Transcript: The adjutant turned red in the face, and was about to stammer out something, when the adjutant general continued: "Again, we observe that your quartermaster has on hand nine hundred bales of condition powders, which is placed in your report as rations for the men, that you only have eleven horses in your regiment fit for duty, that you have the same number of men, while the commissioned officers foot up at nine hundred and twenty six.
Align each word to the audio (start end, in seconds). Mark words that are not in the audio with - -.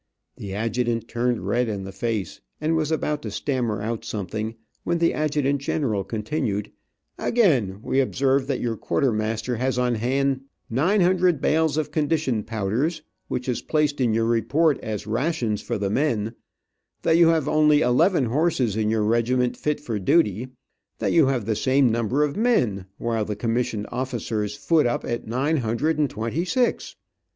The 0.37 0.55
adjutant 0.55 1.07
turned 1.07 1.45
red 1.45 1.69
in 1.69 1.83
the 1.83 1.91
face, 1.91 2.41
and 2.59 2.75
was 2.75 2.91
about 2.91 3.21
to 3.21 3.29
stammer 3.29 3.83
out 3.83 4.03
something, 4.03 4.55
when 4.83 4.97
the 4.97 5.13
adjutant 5.13 5.61
general 5.61 6.03
continued: 6.03 6.71
"Again, 7.19 7.79
we 7.83 7.99
observe 7.99 8.47
that 8.47 8.59
your 8.59 8.75
quartermaster 8.75 9.57
has 9.57 9.77
on 9.77 9.93
hand 9.93 10.41
nine 10.71 11.01
hundred 11.01 11.39
bales 11.39 11.77
of 11.77 11.91
condition 11.91 12.41
powders, 12.43 13.03
which 13.27 13.47
is 13.47 13.61
placed 13.61 14.01
in 14.01 14.11
your 14.11 14.25
report 14.25 14.79
as 14.79 15.05
rations 15.05 15.61
for 15.61 15.77
the 15.77 15.91
men, 15.91 16.33
that 17.03 17.15
you 17.17 17.31
only 17.31 17.81
have 17.81 17.89
eleven 17.89 18.25
horses 18.25 18.75
in 18.75 18.89
your 18.89 19.03
regiment 19.03 19.55
fit 19.55 19.79
for 19.79 19.99
duty, 19.99 20.47
that 20.97 21.11
you 21.13 21.27
have 21.27 21.45
the 21.45 21.55
same 21.55 21.91
number 21.91 22.23
of 22.23 22.35
men, 22.35 22.87
while 22.97 23.23
the 23.23 23.35
commissioned 23.35 23.85
officers 23.91 24.55
foot 24.55 24.87
up 24.87 25.05
at 25.05 25.27
nine 25.27 25.57
hundred 25.57 25.99
and 25.99 26.09
twenty 26.09 26.43
six. 26.43 26.95